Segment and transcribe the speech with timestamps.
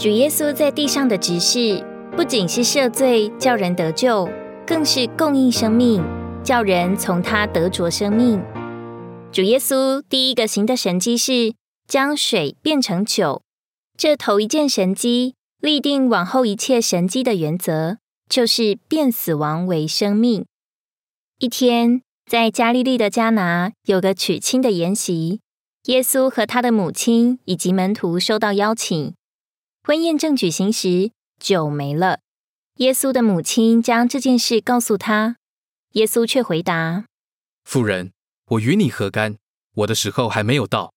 [0.00, 1.84] 主耶稣在地上的执事，
[2.16, 4.26] 不仅是赦罪叫人得救，
[4.66, 6.02] 更是供应生命，
[6.42, 8.42] 叫人从他得着生命。
[9.30, 11.52] 主耶稣第一个行的神迹是
[11.86, 13.42] 将水变成酒，
[13.98, 20.46] 这头一件神迹立定往后一切神迹的原则，就是变死亡为生命。
[21.40, 25.40] 一天，在加利利的加拿有个娶亲的筵席，
[25.88, 29.12] 耶稣和他的母亲以及门徒收到邀请。
[29.90, 32.20] 婚宴正举行时，酒没了。
[32.76, 35.34] 耶稣的母亲将这件事告诉他，
[35.94, 37.06] 耶稣却回答
[37.66, 38.12] ：“妇人。”
[38.50, 39.34] 我与你何干？
[39.78, 40.92] 我的时候还没有到。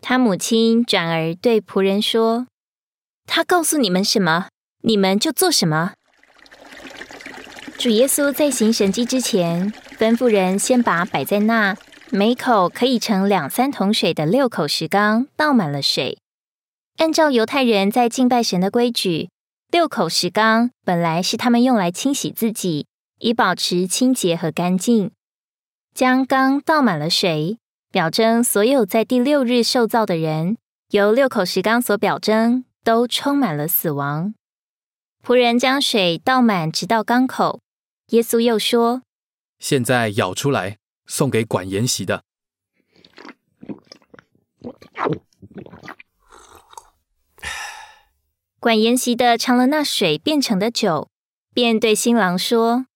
[0.00, 2.46] 他母亲转而对仆人说
[3.28, 4.48] ：“他告诉你们什么，
[4.80, 5.92] 你们就做什么。”
[7.76, 11.76] 主耶稣在行神迹之前，吩咐人先把摆在那
[12.08, 16.16] 每口可以盛两三桶水的六口石缸倒满了水。
[16.96, 19.28] 按照犹太人在敬拜神的规矩，
[19.70, 22.86] 六口石缸本来是他们用来清洗自己，
[23.18, 25.10] 以保持清洁和干净。
[25.92, 27.58] 将缸倒满了水，
[27.90, 30.56] 表征所有在第六日受造的人，
[30.90, 34.34] 由六口石缸所表征，都充满了死亡。
[35.24, 37.60] 仆人将水倒满，直到缸口。
[38.10, 39.02] 耶稣又说
[39.58, 42.22] ：“现在舀出来，送给管筵席的。”
[48.64, 51.10] 管筵席的尝了那水变成的酒，
[51.52, 52.86] 便对新郎说：“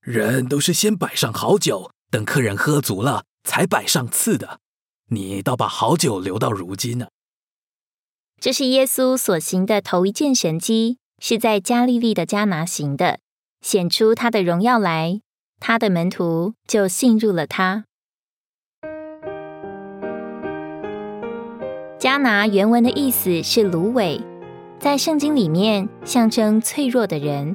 [0.00, 4.60] 人都是先摆上好酒。”等客人喝足了，才摆上次的。
[5.10, 7.08] 你倒把好酒留到如今呢。
[8.40, 13.18] 这是耶稣所行的头一件神迹，是在加利利的加拿行的，
[13.60, 15.20] 显出他的荣耀来。
[15.60, 17.84] 他的门徒就信入了他。
[21.98, 24.18] 加拿原文的意思是芦苇，
[24.80, 27.54] 在圣经里面象征脆弱的人。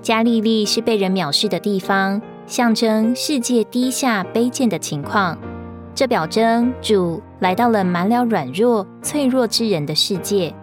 [0.00, 2.22] 加利利是被人藐视的地方。
[2.46, 5.38] 象征世界低下卑贱的情况，
[5.94, 10.54] 这表征主来到了满了软弱脆弱之人的世界。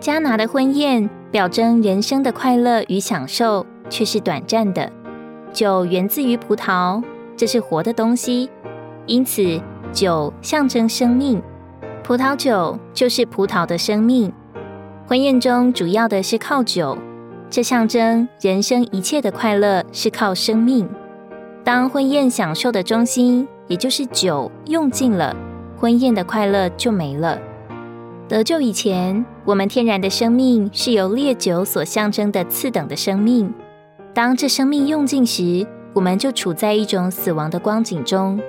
[0.00, 4.90] 加拿的婚宴表征人生的快乐与享受，却是短暂的。
[5.52, 7.02] 酒源自于葡萄，
[7.36, 8.48] 这是活的东西，
[9.06, 9.60] 因此
[9.92, 11.42] 酒象征生命。
[12.02, 14.32] 葡萄酒就是葡萄的生命。
[15.06, 16.96] 婚宴中主要的是靠酒，
[17.50, 20.88] 这象征人生一切的快乐是靠生命。
[21.62, 25.36] 当婚宴享受的中心，也就是酒用尽了，
[25.76, 27.38] 婚宴的快乐就没了。
[28.26, 33.52] 得救以前，我们天然的生命是由烈酒所象征的次等的生命。
[34.14, 38.40] 当这生命用尽时，我们就处在一种死亡的光景中。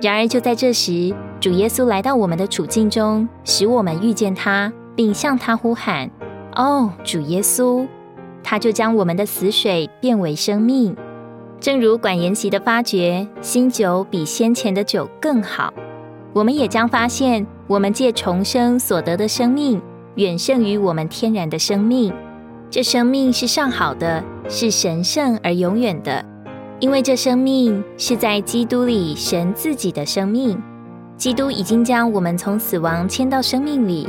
[0.00, 6.10] 然而就在这时，主耶稣来到我们的处境中，使我们遇见他，并向他呼喊
[6.56, 7.86] ：“哦，主耶稣！”
[8.42, 10.96] 他就将我们的死水变为生命。
[11.60, 15.72] 正如管筵席的发觉，新酒比先前的酒更好，
[16.32, 19.80] 我们也将发现，我们借重生所得的生命，
[20.16, 22.12] 远胜于我们天然的生命。
[22.70, 26.24] 这生命是上好的，是神圣而永远的，
[26.78, 30.60] 因为这生命是在基督里神自己的生命。
[31.16, 34.06] 基督已经将我们从死亡迁到生命里，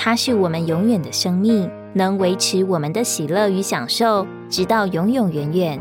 [0.00, 5.80] 他是我们永远的生命，能维持我们的喜乐与享受，直到永永远远。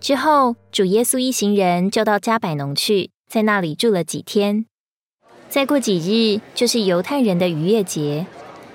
[0.00, 4.64] 之后，主耶稣一行人就到加百农去，在那里住了几天。
[5.50, 8.26] 再过几日，就是犹太人的逾越节。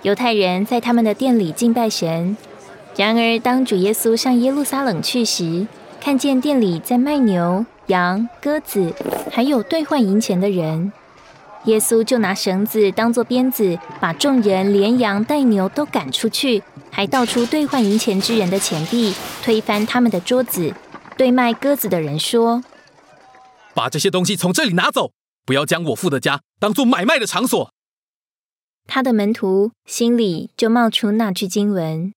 [0.02, 2.38] 犹太人在他们的店里敬拜神。
[2.96, 5.68] 然而，当主耶稣向耶路撒冷去时，
[6.02, 8.94] 看见店里在卖牛、羊、鸽子，
[9.32, 10.92] 还有兑换银钱的人，
[11.66, 19.14] 耶稣就拿绳子当作鞭子，把众人连羊带牛都赶出去，还倒出兑换银钱之人的钱币，
[19.44, 20.74] 推翻他们的桌子。
[21.16, 22.64] 对卖鸽子的人说
[23.76, 25.12] ：“把这些东西从这里拿走，
[25.46, 27.72] 不要将我父的家当做买卖的场所。”
[28.92, 32.12] 他的门徒心里就冒出那句经文：“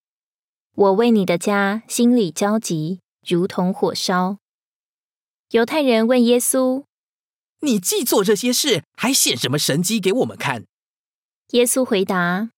[0.74, 4.38] 我为你的家心里焦急，如同火烧。”
[5.52, 6.84] 犹太人问耶稣
[7.60, 10.64] ：“你既做这些事，还显什么神迹给我们看？”
[11.52, 12.48] 耶稣回答：“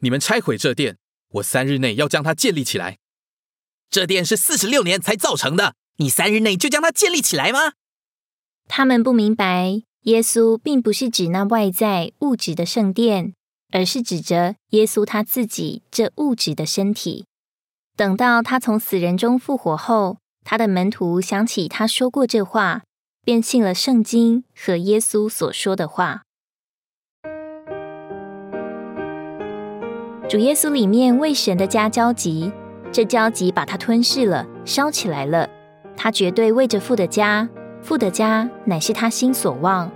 [0.00, 0.98] 你们拆毁这殿，
[1.30, 2.98] 我三日内要将它建立起来。”
[3.88, 7.72] 这殿是四十六年才造成的，你三日内就将它建立起来吗？
[8.68, 13.34] 他们不明白，耶稣并不是指那外在物质的圣殿，
[13.70, 17.26] 而是指着耶稣他自己这物质的身体。
[17.96, 22.82] 等到他从死人中复活后，他的门徒想起他说过这话，
[23.24, 26.22] 便信了圣经和耶稣所说的话。
[30.28, 32.50] 主耶稣里面为神的家焦急，
[32.90, 35.48] 这焦急把他吞噬了，烧起来了。
[35.96, 37.48] 他绝对为着父的家，
[37.82, 39.90] 父的家乃是他心所望。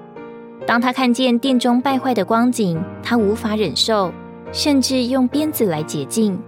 [0.67, 4.13] 当他看见殿中败坏的光景，他无法忍受，
[4.53, 6.39] 甚至用鞭子来洁净。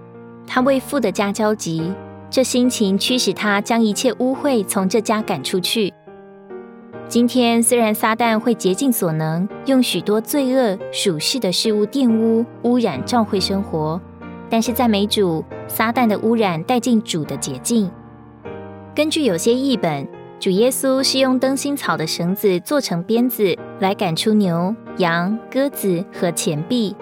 [0.47, 1.93] 他为父的家焦急，
[2.29, 5.93] 这心情驱使他将一切污秽从这家赶出去。
[7.07, 14.01] 今天虽然撒旦会竭尽所能，用许多罪恶属世的事物玷污、污染教会生活，
[14.51, 17.91] 但是在美主，撒旦的污染带进主的洁净。
[18.95, 20.07] 根据有些译本，
[20.41, 26.95] 主耶稣是用灯芯草的绳子做成鞭子来赶出牛、羊、鸽子和钱币。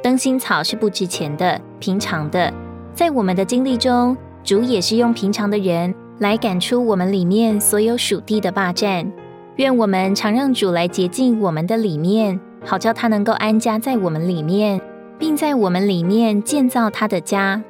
[0.00, 2.52] 灯芯草是不值钱的、平常的。
[2.94, 9.10] 在我们的经历中，主也是用平常的人来赶出我们里面所有属地的霸占。
[9.56, 14.80] 愿我们常让主来洁净我们的里面，好叫他能够安家在我们里面，
[15.18, 17.60] 并在我们里面建造他的家。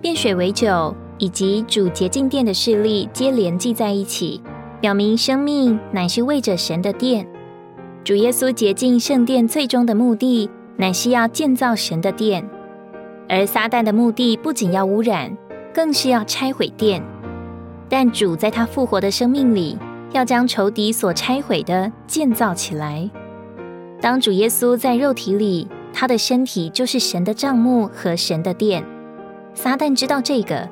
[0.00, 0.94] 变水为酒。
[1.20, 4.40] 以及主洁净殿的势力皆联系在一起，
[4.80, 7.28] 表明生命乃是为着神的殿。
[8.02, 12.48] 主耶稣洁净圣殿最终的目的，乃是要建造神的殿。
[13.28, 15.36] 而撒旦的目的不仅要污染，
[15.74, 17.02] 更是要拆毁殿。
[17.90, 19.76] 但主在他复活的生命里，
[20.12, 23.08] 要将仇敌所拆毁的建造起来。
[24.00, 28.82] 当主耶稣在肉体里，他的身体就是神的帐幕和神的殿。
[29.52, 30.66] 撒旦知道这个。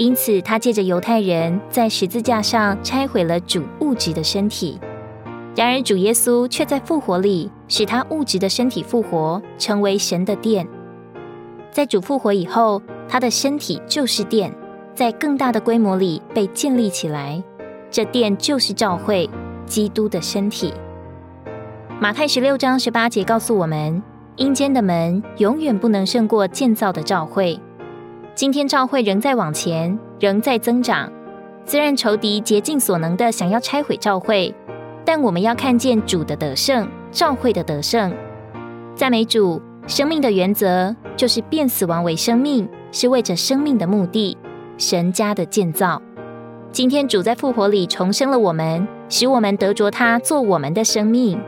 [0.00, 4.78] 因此，他借着犹太人在十字架上拆毁了主物质的身体；
[5.54, 10.66] 然而，主耶稣却在复活里使他物质的身体复活，成为神的殿。
[11.70, 14.50] 在主复活以后，他的身体就是殿，
[14.94, 17.44] 在更大的规模里被建立起来。
[17.90, 19.28] 这殿就是教会，
[19.66, 20.72] 基督的身体。
[22.00, 24.02] 马太十六章十八节告诉我们：
[24.36, 27.60] 阴间的门永远不能胜过建造的教会。
[28.34, 31.10] 今天教会仍在往前，仍在增长。
[31.66, 34.54] 虽然仇敌竭尽所能的想要拆毁教会，
[35.04, 38.12] 但我们要看见主的得胜，教会的得胜。
[38.94, 39.60] 赞美主！
[39.86, 44.36] 生命的原则就是变死亡为生命，是为着生命的目的，
[44.78, 46.00] 神家的建造。
[46.70, 51.40] 今天主在复活里重生了我们，使我们得着他做我们的生命。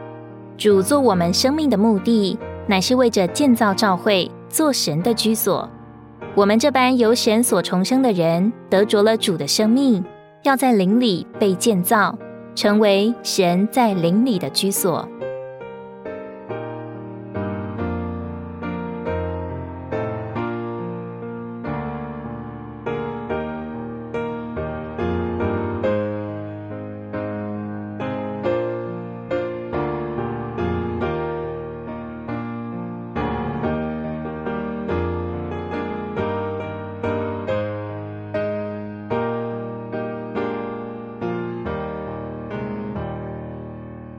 [0.56, 5.68] 主做我们生命的目的，乃是为着建造教会，做神的居所。
[6.34, 10.02] 我们这般由神所重生的人，得着了主的生命，
[10.44, 12.18] 要在灵里被建造，
[12.54, 15.06] 成为神在灵里的居所。